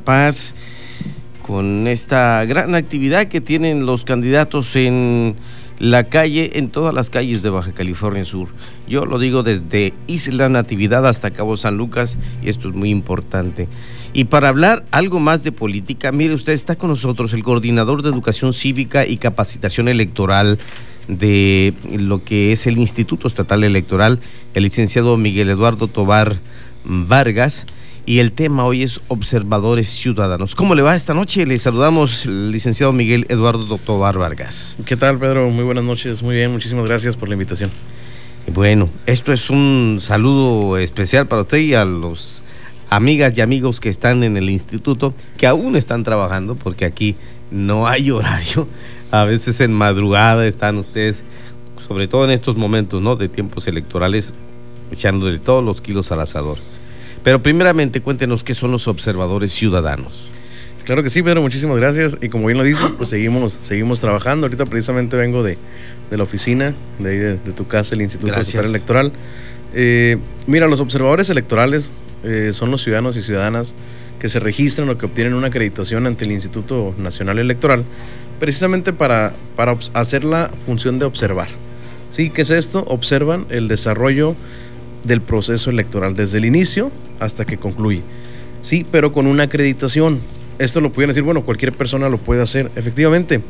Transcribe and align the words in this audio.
Paz 0.00 0.54
con 1.46 1.86
esta 1.86 2.44
gran 2.44 2.74
actividad 2.74 3.26
que 3.26 3.40
tienen 3.40 3.86
los 3.86 4.04
candidatos 4.04 4.76
en 4.76 5.34
la 5.80 6.04
calle, 6.04 6.58
en 6.58 6.68
todas 6.68 6.94
las 6.94 7.08
calles 7.10 7.42
de 7.42 7.50
Baja 7.50 7.72
California 7.72 8.24
Sur. 8.24 8.50
Yo 8.86 9.06
lo 9.06 9.18
digo 9.18 9.42
desde 9.42 9.94
Isla 10.06 10.48
Natividad 10.48 11.06
hasta 11.08 11.30
Cabo 11.30 11.56
San 11.56 11.76
Lucas 11.76 12.18
y 12.44 12.50
esto 12.50 12.68
es 12.68 12.76
muy 12.76 12.90
importante. 12.90 13.66
Y 14.12 14.24
para 14.24 14.48
hablar 14.48 14.84
algo 14.90 15.20
más 15.20 15.42
de 15.42 15.52
política, 15.52 16.12
mire 16.12 16.34
usted, 16.34 16.52
está 16.52 16.76
con 16.76 16.90
nosotros 16.90 17.32
el 17.32 17.42
coordinador 17.42 18.02
de 18.02 18.10
Educación 18.10 18.52
Cívica 18.52 19.06
y 19.06 19.16
Capacitación 19.16 19.88
Electoral 19.88 20.58
de 21.08 21.74
lo 21.98 22.22
que 22.22 22.52
es 22.52 22.66
el 22.66 22.78
Instituto 22.78 23.26
Estatal 23.26 23.64
Electoral, 23.64 24.20
el 24.54 24.62
licenciado 24.62 25.16
Miguel 25.16 25.48
Eduardo 25.48 25.88
Tobar 25.88 26.38
Vargas 26.84 27.66
y 28.06 28.18
el 28.18 28.32
tema 28.32 28.64
hoy 28.64 28.82
es 28.82 29.00
observadores 29.08 29.88
ciudadanos. 29.88 30.54
¿Cómo 30.54 30.74
le 30.74 30.82
va 30.82 30.96
esta 30.96 31.14
noche? 31.14 31.46
Le 31.46 31.58
saludamos 31.58 32.26
el 32.26 32.50
licenciado 32.50 32.92
Miguel 32.92 33.26
Eduardo 33.28 33.64
Doctor 33.64 34.18
Vargas. 34.18 34.76
¿Qué 34.84 34.96
tal, 34.96 35.18
Pedro? 35.18 35.50
Muy 35.50 35.64
buenas 35.64 35.84
noches. 35.84 36.22
Muy 36.22 36.36
bien, 36.36 36.50
muchísimas 36.50 36.86
gracias 36.86 37.16
por 37.16 37.28
la 37.28 37.34
invitación. 37.34 37.70
Bueno, 38.52 38.88
esto 39.06 39.32
es 39.32 39.50
un 39.50 39.98
saludo 40.00 40.78
especial 40.78 41.26
para 41.28 41.42
usted 41.42 41.58
y 41.58 41.74
a 41.74 41.84
los 41.84 42.42
amigas 42.88 43.32
y 43.36 43.40
amigos 43.40 43.80
que 43.80 43.88
están 43.88 44.24
en 44.24 44.36
el 44.36 44.50
instituto, 44.50 45.14
que 45.36 45.46
aún 45.46 45.76
están 45.76 46.02
trabajando, 46.02 46.56
porque 46.56 46.84
aquí 46.84 47.16
no 47.50 47.86
hay 47.86 48.10
horario. 48.10 48.66
A 49.10 49.24
veces 49.24 49.60
en 49.60 49.72
madrugada 49.72 50.46
están 50.46 50.78
ustedes, 50.78 51.22
sobre 51.86 52.08
todo 52.08 52.24
en 52.24 52.30
estos 52.30 52.56
momentos 52.56 53.02
¿no? 53.02 53.16
de 53.16 53.28
tiempos 53.28 53.68
electorales, 53.68 54.32
echándole 54.90 55.38
todos 55.38 55.62
los 55.64 55.80
kilos 55.80 56.10
al 56.12 56.20
asador. 56.20 56.58
Pero 57.22 57.42
primeramente 57.42 58.00
cuéntenos 58.00 58.44
qué 58.44 58.54
son 58.54 58.72
los 58.72 58.88
observadores 58.88 59.52
ciudadanos. 59.52 60.30
Claro 60.84 61.02
que 61.02 61.10
sí, 61.10 61.22
Pedro, 61.22 61.42
muchísimas 61.42 61.76
gracias. 61.76 62.16
Y 62.20 62.28
como 62.30 62.46
bien 62.46 62.58
lo 62.58 62.64
dices, 62.64 62.86
pues 62.96 63.10
seguimos, 63.10 63.56
seguimos 63.62 64.00
trabajando. 64.00 64.46
Ahorita 64.46 64.66
precisamente 64.66 65.16
vengo 65.16 65.42
de, 65.42 65.58
la 66.10 66.22
oficina, 66.22 66.74
de 66.98 67.10
ahí 67.10 67.18
de, 67.18 67.36
tu 67.54 67.66
casa, 67.66 67.94
el 67.94 68.02
Instituto 68.02 68.40
Estatal 68.40 68.66
Electoral. 68.70 69.12
Eh, 69.74 70.18
mira, 70.46 70.66
los 70.66 70.80
observadores 70.80 71.30
electorales 71.30 71.92
eh, 72.24 72.50
son 72.52 72.70
los 72.70 72.82
ciudadanos 72.82 73.16
y 73.16 73.22
ciudadanas 73.22 73.74
que 74.18 74.28
se 74.28 74.40
registran 74.40 74.88
o 74.90 74.98
que 74.98 75.06
obtienen 75.06 75.34
una 75.34 75.48
acreditación 75.48 76.06
ante 76.06 76.24
el 76.24 76.32
Instituto 76.32 76.94
Nacional 76.98 77.38
Electoral, 77.38 77.84
precisamente 78.38 78.92
para, 78.92 79.32
para 79.56 79.76
hacer 79.94 80.24
la 80.24 80.50
función 80.66 80.98
de 80.98 81.04
observar. 81.04 81.48
¿Sí? 82.08 82.30
¿Qué 82.30 82.42
es 82.42 82.50
esto? 82.50 82.84
Observan 82.88 83.46
el 83.50 83.68
desarrollo 83.68 84.34
del 85.04 85.20
proceso 85.20 85.70
electoral, 85.70 86.14
desde 86.14 86.38
el 86.38 86.44
inicio 86.44 86.90
hasta 87.18 87.44
que 87.44 87.58
concluye. 87.58 88.02
Sí, 88.62 88.86
pero 88.90 89.12
con 89.12 89.26
una 89.26 89.44
acreditación. 89.44 90.20
Esto 90.58 90.80
lo 90.80 90.92
pueden 90.92 91.08
decir, 91.08 91.22
bueno, 91.22 91.42
cualquier 91.42 91.72
persona 91.72 92.08
lo 92.08 92.18
puede 92.18 92.42
hacer, 92.42 92.70
efectivamente, 92.76 93.40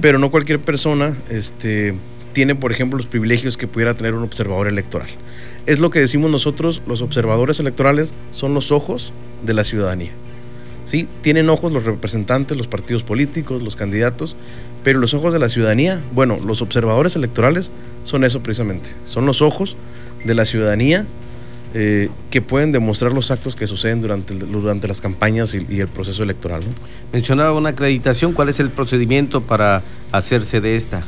pero 0.00 0.18
no 0.18 0.30
cualquier 0.30 0.60
persona 0.60 1.16
este, 1.28 1.94
tiene, 2.32 2.54
por 2.54 2.70
ejemplo, 2.70 2.98
los 2.98 3.06
privilegios 3.06 3.56
que 3.56 3.66
pudiera 3.66 3.94
tener 3.94 4.14
un 4.14 4.22
observador 4.22 4.68
electoral. 4.68 5.08
Es 5.66 5.80
lo 5.80 5.90
que 5.90 5.98
decimos 5.98 6.30
nosotros, 6.30 6.82
los 6.86 7.02
observadores 7.02 7.58
electorales 7.58 8.14
son 8.30 8.54
los 8.54 8.70
ojos 8.70 9.12
de 9.44 9.54
la 9.54 9.64
ciudadanía. 9.64 10.12
¿Sí? 10.84 11.08
Tienen 11.22 11.50
ojos 11.50 11.72
los 11.72 11.84
representantes, 11.84 12.56
los 12.56 12.68
partidos 12.68 13.02
políticos, 13.02 13.60
los 13.60 13.74
candidatos, 13.74 14.36
pero 14.84 15.00
los 15.00 15.14
ojos 15.14 15.32
de 15.32 15.40
la 15.40 15.48
ciudadanía, 15.48 16.00
bueno, 16.12 16.38
los 16.46 16.62
observadores 16.62 17.16
electorales 17.16 17.72
son 18.04 18.22
eso 18.22 18.40
precisamente, 18.40 18.90
son 19.04 19.26
los 19.26 19.42
ojos 19.42 19.76
de 20.26 20.34
la 20.34 20.44
ciudadanía 20.44 21.06
eh, 21.78 22.08
que 22.30 22.40
pueden 22.40 22.72
demostrar 22.72 23.12
los 23.12 23.30
actos 23.30 23.54
que 23.54 23.66
suceden 23.66 24.00
durante, 24.00 24.32
durante 24.32 24.88
las 24.88 25.02
campañas 25.02 25.52
y, 25.54 25.80
el 25.80 25.88
proceso 25.88 26.22
electoral. 26.22 26.62
Mencionaba 27.12 27.52
una 27.52 27.70
acreditación, 27.70 28.32
¿cuál 28.32 28.48
es 28.48 28.60
el 28.60 28.70
procedimiento 28.70 29.42
para 29.42 29.82
hacerse 30.10 30.62
de 30.62 30.76
esta? 30.76 31.02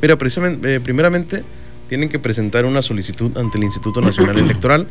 Mira, 0.00 0.16
precisamente, 0.16 0.76
eh, 0.76 0.80
primeramente 0.80 1.42
tienen 1.90 2.08
que 2.08 2.18
presentar 2.18 2.64
una 2.64 2.80
solicitud 2.80 3.36
ante 3.36 3.58
el 3.58 3.64
Instituto 3.64 4.00
Nacional 4.00 4.38
Electoral, 4.44 4.86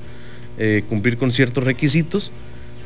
eh, 0.60 0.84
cumplir 0.88 1.18
con 1.18 1.32
ciertos 1.32 1.64
requisitos, 1.64 2.32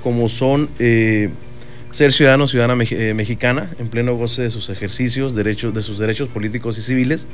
como 0.02 0.30
son 0.30 0.70
ser 0.78 2.14
ciudadano 2.14 2.46
o 2.46 2.48
ciudadana 2.48 2.76
mexicana 2.76 3.72
en 3.80 3.90
pleno 3.90 4.16
goce 4.16 4.44
de 4.44 4.52
sus 4.52 4.70
ejercicios, 4.70 5.36
derechos, 5.36 5.74
de 5.74 5.82
sus 5.82 5.98
derechos 5.98 6.30
políticos 6.30 6.78
y 6.78 6.82
civiles, 6.82 7.28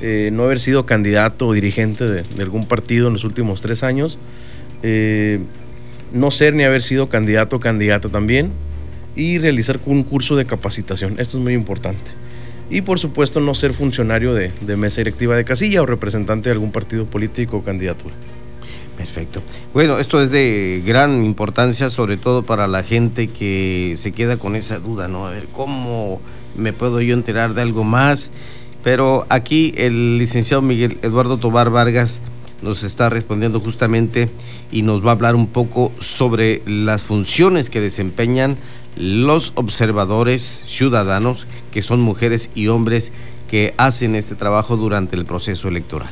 eh, 0.00 0.30
no 0.32 0.44
haber 0.44 0.60
sido 0.60 0.86
candidato 0.86 1.46
o 1.46 1.52
dirigente 1.52 2.04
de, 2.04 2.24
algún 2.40 2.66
partido 2.66 3.06
en 3.08 3.14
los 3.14 3.24
últimos 3.24 3.60
tres 3.60 3.82
años, 3.82 4.18
eh, 4.82 5.40
no 6.12 6.30
ser 6.30 6.54
ni 6.54 6.62
haber 6.64 6.82
sido 6.82 7.08
candidato 7.08 7.56
o 7.56 7.60
candidata 7.60 8.08
también, 8.08 8.50
y 9.16 9.38
realizar 9.38 9.80
un 9.86 10.02
curso 10.02 10.36
de 10.36 10.44
capacitación. 10.44 11.18
Esto 11.18 11.38
es 11.38 11.44
muy 11.44 11.54
importante. 11.54 12.10
Y 12.70 12.82
por 12.82 12.98
supuesto 12.98 13.40
no 13.40 13.54
ser 13.54 13.72
funcionario 13.72 14.34
de, 14.34 14.50
mesa 14.76 15.00
directiva 15.00 15.36
de 15.36 15.44
casilla 15.44 15.82
o 15.82 15.86
representante 15.86 16.48
de 16.48 16.52
algún 16.52 16.72
partido 16.72 17.06
político 17.06 17.58
o 17.58 17.62
candidatura. 17.62 18.14
Perfecto. 18.96 19.42
Bueno, 19.72 19.98
esto 19.98 20.22
es 20.22 20.30
de 20.30 20.82
gran 20.86 21.24
importancia, 21.24 21.90
sobre 21.90 22.16
todo 22.16 22.44
para 22.44 22.66
la 22.66 22.82
gente 22.82 23.28
que 23.28 23.94
se 23.96 24.12
queda 24.12 24.36
con 24.36 24.56
esa 24.56 24.78
duda, 24.78 25.08
¿no? 25.08 25.26
A 25.26 25.30
ver, 25.30 25.46
¿cómo 25.52 26.20
me 26.56 26.72
puedo 26.72 27.00
yo 27.00 27.14
enterar 27.14 27.54
de 27.54 27.62
algo 27.62 27.84
más? 27.84 28.30
Pero 28.84 29.26
aquí 29.30 29.72
el 29.76 30.18
licenciado 30.18 30.60
Miguel 30.62 30.98
Eduardo 31.02 31.38
Tobar 31.38 31.70
Vargas 31.70 32.20
nos 32.62 32.84
está 32.84 33.08
respondiendo 33.08 33.58
justamente 33.58 34.28
y 34.70 34.82
nos 34.82 35.04
va 35.04 35.08
a 35.08 35.12
hablar 35.14 35.34
un 35.34 35.46
poco 35.46 35.90
sobre 35.98 36.62
las 36.66 37.02
funciones 37.02 37.70
que 37.70 37.80
desempeñan 37.80 38.56
los 38.96 39.52
observadores 39.56 40.62
ciudadanos, 40.66 41.46
que 41.72 41.82
son 41.82 42.00
mujeres 42.00 42.50
y 42.54 42.68
hombres 42.68 43.10
que 43.50 43.74
hacen 43.78 44.14
este 44.14 44.34
trabajo 44.34 44.76
durante 44.76 45.16
el 45.16 45.24
proceso 45.24 45.66
electoral. 45.68 46.10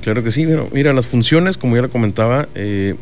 Claro 0.00 0.22
que 0.22 0.30
sí, 0.30 0.46
mira, 0.72 0.92
las 0.92 1.06
funciones, 1.06 1.58
como 1.58 1.74
ya 1.74 1.82
lo 1.82 1.90
comentaba, 1.90 2.48
eh, 2.54 2.94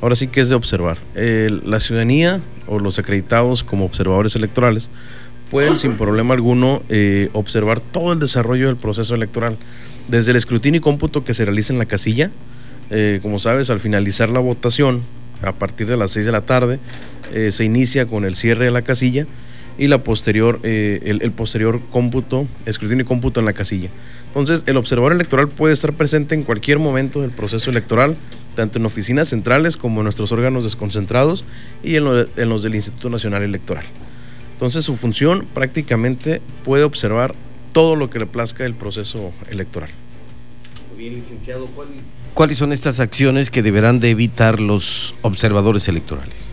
ahora 0.00 0.14
sí 0.14 0.28
que 0.28 0.40
es 0.40 0.48
de 0.48 0.54
observar. 0.54 0.98
la 1.14 1.80
ciudadanía 1.80 2.40
o 2.68 2.78
los 2.78 2.98
acreditados 2.98 3.64
como 3.64 3.84
observadores 3.84 4.36
electorales 4.36 4.90
pueden 5.50 5.76
sin 5.76 5.96
problema 5.96 6.34
alguno 6.34 6.82
eh, 6.88 7.28
observar 7.32 7.80
todo 7.80 8.12
el 8.12 8.18
desarrollo 8.18 8.66
del 8.66 8.76
proceso 8.76 9.14
electoral, 9.14 9.56
desde 10.08 10.32
el 10.32 10.36
escrutinio 10.36 10.78
y 10.78 10.80
cómputo 10.80 11.24
que 11.24 11.34
se 11.34 11.44
realiza 11.44 11.72
en 11.72 11.78
la 11.78 11.86
casilla, 11.86 12.30
eh, 12.90 13.20
como 13.22 13.38
sabes, 13.38 13.70
al 13.70 13.80
finalizar 13.80 14.28
la 14.28 14.40
votación, 14.40 15.02
a 15.42 15.52
partir 15.52 15.86
de 15.86 15.96
las 15.96 16.12
6 16.12 16.26
de 16.26 16.32
la 16.32 16.42
tarde, 16.42 16.78
eh, 17.32 17.50
se 17.50 17.64
inicia 17.64 18.06
con 18.06 18.24
el 18.24 18.36
cierre 18.36 18.64
de 18.66 18.70
la 18.70 18.82
casilla 18.82 19.26
y 19.78 19.88
la 19.88 20.02
posterior, 20.02 20.60
el, 20.62 21.20
el, 21.22 21.32
posterior 21.32 21.82
cómputo, 21.90 22.46
escrutinio 22.64 23.04
y 23.04 23.06
cómputo 23.06 23.40
en 23.40 23.46
la 23.46 23.52
casilla. 23.52 23.90
Entonces, 24.28 24.64
el 24.66 24.78
observador 24.78 25.12
electoral 25.12 25.48
puede 25.48 25.74
estar 25.74 25.92
presente 25.92 26.34
en 26.34 26.44
cualquier 26.44 26.78
momento 26.78 27.20
del 27.20 27.30
proceso 27.30 27.70
electoral, 27.70 28.16
tanto 28.54 28.78
en 28.78 28.86
oficinas 28.86 29.28
centrales 29.28 29.76
como 29.76 30.00
en 30.00 30.04
nuestros 30.04 30.32
órganos 30.32 30.64
desconcentrados 30.64 31.44
y 31.82 31.96
en 31.96 32.48
los 32.48 32.62
del 32.62 32.74
Instituto 32.74 33.10
Nacional 33.10 33.42
Electoral. 33.42 33.84
Entonces 34.56 34.86
su 34.86 34.96
función 34.96 35.46
prácticamente 35.52 36.40
puede 36.64 36.82
observar 36.82 37.34
todo 37.74 37.94
lo 37.94 38.08
que 38.08 38.18
le 38.18 38.24
plazca 38.24 38.62
del 38.62 38.72
proceso 38.72 39.30
electoral. 39.50 39.90
Bien, 40.96 41.14
licenciado, 41.14 41.68
¿cuáles 42.32 42.56
son 42.56 42.72
estas 42.72 42.98
acciones 42.98 43.50
que 43.50 43.62
deberán 43.62 44.00
de 44.00 44.08
evitar 44.08 44.58
los 44.58 45.14
observadores 45.20 45.88
electorales? 45.88 46.52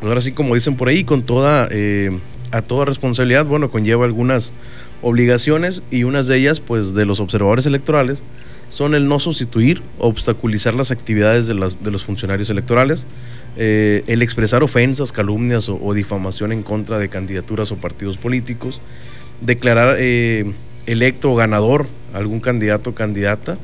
Pues 0.00 0.08
ahora 0.08 0.20
sí, 0.20 0.32
como 0.32 0.56
dicen 0.56 0.76
por 0.76 0.88
ahí, 0.88 1.04
con 1.04 1.22
toda, 1.22 1.68
eh, 1.70 2.18
a 2.50 2.62
toda 2.62 2.84
responsabilidad, 2.84 3.46
bueno, 3.46 3.70
conlleva 3.70 4.04
algunas 4.04 4.52
obligaciones 5.02 5.84
y 5.92 6.02
unas 6.02 6.26
de 6.26 6.38
ellas, 6.38 6.58
pues, 6.58 6.92
de 6.92 7.06
los 7.06 7.20
observadores 7.20 7.64
electorales 7.66 8.24
son 8.70 8.96
el 8.96 9.06
no 9.06 9.20
sustituir 9.20 9.82
o 10.00 10.08
obstaculizar 10.08 10.74
las 10.74 10.90
actividades 10.90 11.46
de, 11.46 11.54
las, 11.54 11.84
de 11.84 11.92
los 11.92 12.02
funcionarios 12.02 12.50
electorales, 12.50 13.06
eh, 13.56 14.04
el 14.06 14.22
expresar 14.22 14.62
ofensas, 14.62 15.12
calumnias 15.12 15.68
o, 15.68 15.94
difamación 15.94 16.52
en 16.52 16.62
contra 16.62 16.98
de 16.98 17.08
candidaturas 17.08 17.72
o 17.72 17.76
partidos 17.76 18.18
políticos, 18.18 18.80
declarar 19.40 19.96
eh, 19.98 20.52
electo 20.86 21.32
o 21.32 21.36
ganador 21.36 21.86
algún 22.12 22.40
candidato 22.40 22.90
o 22.90 22.94
candidata 22.94 23.58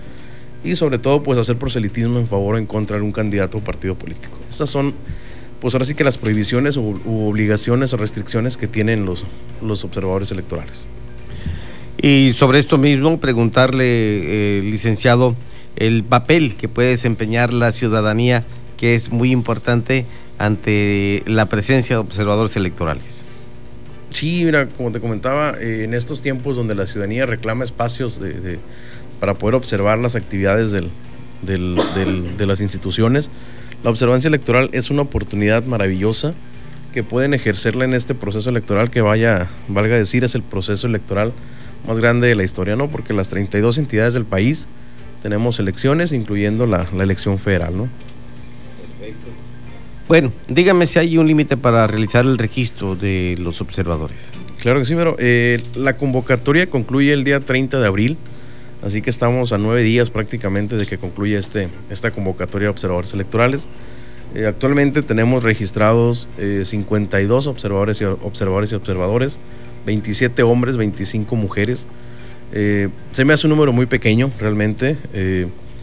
y 0.65 0.77
sobre 0.77 0.99
todo 0.99 1.23
pues 1.23 1.39
hacer 1.39 1.57
proselitismo 1.57 2.19
en 2.19 2.27
favor 2.27 2.55
o 2.55 2.59
en 2.59 2.67
contra 2.67 2.95
de 2.95 2.99
algún 2.99 3.13
candidato 3.13 3.59
o 3.59 3.61
partido 3.61 3.95
político. 3.95 4.39
Estas 4.51 4.71
son 4.71 4.95
pues 5.61 5.75
ahora 5.75 5.85
sí 5.85 5.95
que 5.95 6.03
las 6.03 6.19
prohibiciones 6.19 6.77
u, 6.77 7.01
obligaciones 7.07 7.93
o 7.93 7.97
restricciones 7.97 8.57
que 8.57 8.67
tienen 8.67 9.05
los, 9.05 9.25
los 9.63 9.85
observadores 9.85 10.33
electorales. 10.33 10.87
Y 12.01 12.33
sobre 12.35 12.59
esto 12.59 12.79
mismo, 12.79 13.21
preguntarle, 13.21 13.85
eh, 13.87 14.63
licenciado, 14.65 15.37
el 15.77 16.03
papel 16.03 16.57
que 16.57 16.69
puede 16.69 16.89
desempeñar 16.89 17.53
la 17.53 17.71
ciudadanía 17.71 18.45
que 18.83 18.97
es 18.97 19.13
muy 19.13 19.31
importante 19.31 20.07
ante 20.39 21.23
la 21.27 21.47
presencia 21.47 21.95
de 21.95 22.01
observadores 22.01 22.57
electorales. 22.57 23.23
Sí, 24.11 24.43
mira, 24.45 24.67
como 24.67 24.91
te 24.91 24.99
comentaba, 24.99 25.55
eh, 25.61 25.85
en 25.85 25.95
estos 25.95 26.21
tiempos 26.21 26.57
donde 26.57 26.75
la 26.75 26.87
ciudadanía 26.89 27.25
reclama 27.25 27.63
espacios 27.63 28.21
para 29.21 29.35
poder 29.35 29.55
observar 29.55 30.01
las 30.01 30.17
actividades 30.17 30.73
de 30.73 32.47
las 32.47 32.61
instituciones, 32.61 33.31
La 33.85 33.91
observancia 33.91 34.27
electoral 34.27 34.69
es 34.73 34.91
una 34.91 35.03
oportunidad 35.03 35.63
maravillosa 35.65 36.35
que 36.93 37.05
pueden 37.05 37.35
ejercerla 37.35 37.85
en 37.85 37.95
este 37.95 38.17
proceso 38.17 38.51
electoral 38.51 38.91
que 38.91 39.01
vaya, 39.01 39.49
valga 39.69 39.97
decir, 39.97 40.25
es 40.25 40.35
el 40.35 40.43
proceso 40.43 40.89
electoral 40.89 41.33
más 41.87 42.01
grande 42.01 42.27
de 42.27 42.35
la 42.35 42.43
historia, 42.43 42.75
¿no? 42.75 42.89
Porque 42.89 43.13
las 43.13 43.29
32 43.29 43.79
entidades 43.79 44.15
del 44.15 44.25
país 44.25 44.67
tenemos 45.23 45.61
elecciones, 45.61 46.11
incluyendo 46.11 46.67
la, 46.67 46.89
elección 47.01 47.39
federal, 47.39 47.77
¿no? 47.77 47.89
Bueno, 50.13 50.31
dígame 50.47 50.87
si 50.87 50.99
hay 50.99 51.17
un 51.17 51.27
límite 51.27 51.57
para 51.57 51.87
realizar 51.87 52.27
el 52.27 52.37
registro 52.37 52.95
de 52.97 53.35
los 53.39 53.63
observadores. 53.63 54.19
Claro 54.59 54.79
que 54.79 54.85
sí, 54.85 54.95
pero 54.95 55.17
eh, 55.19 55.63
la 55.75 55.97
convocatoria 55.97 56.69
concluye 56.69 57.15
el 57.15 57.25
día 57.25 57.41
30 57.41 57.81
de 57.81 57.87
abril, 57.87 58.19
así 58.83 59.01
que 59.01 59.09
estamos 59.09 59.55
a 59.55 59.57
nueve 59.57 59.83
días 59.83 60.11
prácticamente 60.11 60.77
de 60.77 60.85
que 60.85 60.99
concluya 60.99 61.39
este, 61.39 61.71
esta 61.89 62.11
convocatoria 62.11 62.67
de 62.67 62.73
observadores 62.73 63.15
electorales. 63.15 63.69
Eh, 64.35 64.45
actualmente 64.45 65.01
tenemos 65.01 65.45
registrados 65.45 66.29
52 66.37 67.47
eh, 67.47 67.49
observadores 67.49 68.03
y, 68.03 68.05
observadores 68.05 68.71
y 68.71 68.75
observadores, 68.75 69.39
27 69.87 70.43
hombres, 70.43 70.77
25 70.77 71.37
mujeres. 71.37 71.87
Eh, 72.53 72.91
se 73.13 73.25
me 73.25 73.33
hace 73.33 73.47
un 73.47 73.53
número 73.53 73.73
muy 73.73 73.87
pequeño 73.87 74.31
realmente. 74.39 74.99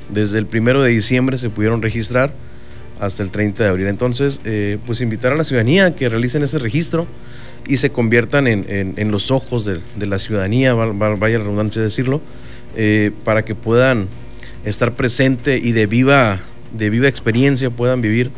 desde 0.08 0.38
el 0.38 0.46
primero 0.46 0.84
de 0.84 0.92
diciembre 0.92 1.40
se 1.40 1.50
pudieron 1.50 1.82
registrar 1.82 2.32
hasta 3.00 3.24
el 3.24 3.32
30 3.32 3.64
de 3.64 3.70
abril. 3.70 3.88
Entonces, 3.88 4.42
pues 4.86 5.02
invitar 5.02 5.32
a 5.32 5.36
la 5.36 5.44
ciudadanía 5.44 5.86
a 5.86 5.96
que 5.96 6.10
realicen 6.10 6.44
ese 6.44 6.60
registro 6.60 7.08
y 7.68 7.78
se 7.78 7.92
conviertan 7.92 8.48
en, 8.48 9.12
los 9.12 9.32
ojos 9.32 9.66
de, 9.66 10.06
la 10.06 10.20
ciudadanía, 10.20 10.74
vaya 10.74 11.38
la 11.38 11.44
redundancia 11.44 11.82
decirlo, 11.82 12.22
para 13.24 13.46
que 13.46 13.56
puedan 13.56 14.08
estar 14.66 14.94
presente 14.94 15.58
y 15.58 15.72
de 15.72 15.86
viva 15.88 16.40
de 16.74 16.90
viva 16.90 17.08
experiencia 17.08 17.70
puedan 17.70 18.02
vivir 18.02 18.32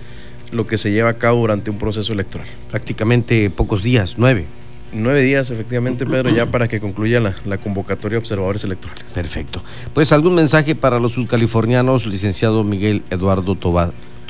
lo 0.51 0.67
que 0.67 0.77
se 0.77 0.91
lleva 0.91 1.09
a 1.09 1.13
cabo 1.13 1.41
durante 1.41 1.71
un 1.71 1.77
proceso 1.77 2.13
electoral. 2.13 2.47
Prácticamente 2.69 3.49
pocos 3.49 3.83
días, 3.83 4.15
nueve. 4.17 4.45
Nueve 4.93 5.21
días, 5.21 5.49
efectivamente, 5.51 6.05
Pedro, 6.05 6.29
ya 6.31 6.47
para 6.47 6.67
que 6.67 6.81
concluya 6.81 7.21
la, 7.21 7.57
convocatoria 7.57 8.15
de 8.15 8.19
observadores 8.19 8.65
electorales. 8.65 9.05
Perfecto. 9.13 9.63
Pues 9.93 10.11
algún 10.11 10.35
mensaje 10.35 10.75
para 10.75 10.99
los 10.99 11.13
subcalifornianos, 11.13 12.05
licenciado 12.05 12.65
Miguel 12.65 13.01
Eduardo 13.09 13.55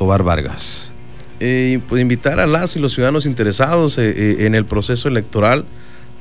Tobar, 0.01 0.24
Vargas. 0.24 0.94
Eh, 1.39 1.80
pues 1.88 2.01
invitar 2.01 2.39
a 2.39 2.48
las 2.48 2.75
y 2.75 2.80
los 2.80 2.92
ciudadanos 2.92 3.27
interesados 3.27 4.00
eh, 4.00 4.09
eh, 4.09 4.45
en 4.48 4.56
el 4.56 4.65
proceso 4.65 5.07
electoral. 5.07 5.63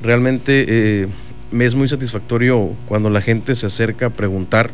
Realmente 0.03 1.09
me 1.49 1.65
es 1.65 1.73
muy 1.73 1.89
satisfactorio 1.89 2.75
cuando 2.87 3.09
la 3.09 3.21
gente 3.21 3.55
se 3.55 3.65
acerca 3.65 4.05
a 4.05 4.09
preguntar 4.11 4.69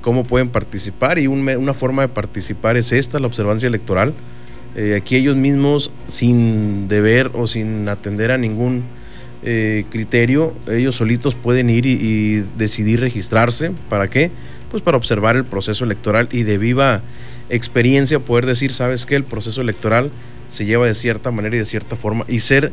cómo 0.00 0.22
pueden 0.22 0.50
participar 0.50 1.18
y 1.18 1.26
una 1.26 1.74
forma 1.74 2.02
de 2.02 2.08
participar 2.08 2.76
es 2.76 2.92
esta, 2.92 3.18
la 3.18 3.26
observancia 3.26 3.66
electoral. 3.66 4.14
Aquí 4.96 5.16
ellos 5.16 5.36
mismos, 5.36 5.90
sin 6.06 6.86
deber 6.86 7.32
o 7.34 7.48
sin 7.48 7.88
atender 7.88 8.30
a 8.30 8.38
ningún 8.38 8.84
criterio, 9.42 10.54
ellos 10.68 10.94
solitos 10.94 11.34
pueden 11.34 11.70
ir 11.70 11.86
y, 11.86 12.44
decidir 12.56 13.00
registrarse. 13.00 13.72
¿Para 13.88 14.08
qué? 14.08 14.30
Pues 14.72 14.82
para 14.82 14.96
observar 14.96 15.36
el 15.36 15.44
proceso 15.44 15.84
electoral 15.84 16.28
y 16.32 16.42
de 16.42 16.58
viva 16.58 17.02
experiencia 17.48 18.18
poder 18.18 18.46
decir, 18.46 18.72
¿sabes 18.72 19.06
qué? 19.06 19.14
El 19.14 19.24
proceso 19.24 19.60
electoral 19.60 20.10
se 20.48 20.64
lleva 20.64 20.86
de 20.86 20.94
cierta 20.96 21.30
manera 21.30 21.54
y 21.54 21.58
de 21.60 21.64
cierta 21.64 21.94
forma 21.94 22.24
y 22.26 22.40
ser 22.40 22.72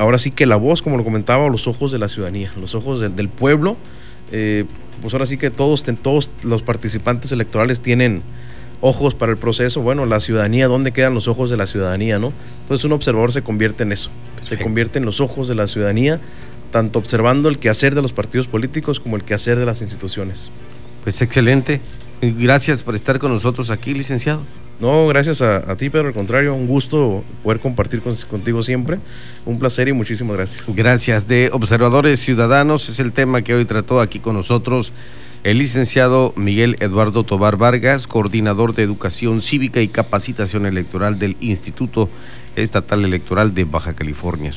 ahora 0.00 0.18
sí 0.18 0.32
que 0.32 0.46
la 0.46 0.56
voz, 0.56 0.82
como 0.82 0.96
lo 0.96 1.04
comentaba, 1.04 1.48
los 1.48 1.68
ojos 1.68 1.92
de 1.92 1.98
la 1.98 2.08
ciudadanía, 2.08 2.52
los 2.60 2.74
ojos 2.74 2.98
del, 2.98 3.14
del 3.14 3.28
pueblo 3.28 3.76
pues 5.00 5.14
ahora 5.14 5.26
sí 5.26 5.36
que 5.36 5.50
todos, 5.50 5.84
todos 6.02 6.30
los 6.42 6.62
participantes 6.62 7.32
electorales 7.32 7.80
tienen 7.80 8.22
ojos 8.80 9.14
para 9.14 9.32
el 9.32 9.38
proceso, 9.38 9.82
bueno, 9.82 10.06
la 10.06 10.20
ciudadanía, 10.20 10.68
¿dónde 10.68 10.92
quedan 10.92 11.14
los 11.14 11.28
ojos 11.28 11.50
de 11.50 11.56
la 11.56 11.66
ciudadanía, 11.66 12.18
no? 12.18 12.32
Entonces 12.62 12.84
un 12.84 12.92
observador 12.92 13.32
se 13.32 13.42
convierte 13.42 13.82
en 13.82 13.92
eso, 13.92 14.10
se 14.48 14.58
convierte 14.58 14.98
en 14.98 15.04
los 15.04 15.20
ojos 15.20 15.48
de 15.48 15.54
la 15.54 15.66
ciudadanía, 15.66 16.20
tanto 16.70 16.98
observando 16.98 17.48
el 17.48 17.58
quehacer 17.58 17.94
de 17.94 18.02
los 18.02 18.12
partidos 18.12 18.46
políticos 18.46 19.00
como 19.00 19.16
el 19.16 19.24
quehacer 19.24 19.58
de 19.58 19.66
las 19.66 19.82
instituciones. 19.82 20.50
Pues 21.08 21.22
excelente. 21.22 21.80
Gracias 22.20 22.82
por 22.82 22.94
estar 22.94 23.18
con 23.18 23.32
nosotros 23.32 23.70
aquí, 23.70 23.94
licenciado. 23.94 24.42
No, 24.78 25.06
gracias 25.06 25.40
a, 25.40 25.74
ti, 25.78 25.88
Pedro. 25.88 26.08
Al 26.08 26.12
contrario, 26.12 26.52
un 26.52 26.66
gusto 26.66 27.24
poder 27.42 27.60
compartir 27.60 28.02
contigo 28.28 28.62
siempre. 28.62 28.98
Un 29.46 29.58
placer 29.58 29.88
y 29.88 29.94
muchísimas 29.94 30.36
gracias. 30.36 30.76
Gracias. 30.76 31.26
De 31.26 31.48
Observadores 31.50 32.20
Ciudadanos 32.20 32.90
es 32.90 32.98
el 32.98 33.12
tema 33.12 33.40
que 33.40 33.54
hoy 33.54 33.64
trató 33.64 34.02
aquí 34.02 34.18
con 34.18 34.34
nosotros 34.34 34.92
el 35.44 35.56
licenciado 35.56 36.34
Miguel 36.36 36.76
Eduardo 36.80 37.24
Tobar 37.24 37.56
Vargas, 37.56 38.06
coordinador 38.06 38.74
de 38.74 38.82
Educación 38.82 39.40
Cívica 39.40 39.80
y 39.80 39.88
Capacitación 39.88 40.66
Electoral 40.66 41.18
del 41.18 41.38
Instituto 41.40 42.10
Estatal 42.54 43.02
Electoral 43.02 43.54
de 43.54 43.64
Baja 43.64 43.94
California 43.94 44.52
Sur. 44.52 44.56